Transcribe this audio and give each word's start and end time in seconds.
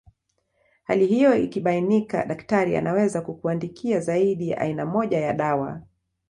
Hali 0.83 1.05
hiyo 1.05 1.35
ikibainika 1.37 2.25
daktari 2.25 2.75
anaweza 2.77 3.21
kukuandikia 3.21 3.99
zaidi 3.99 4.49
ya 4.49 4.57
aina 4.57 4.85
moja 4.85 5.19
ya 5.21 5.33
dawa 5.33 5.81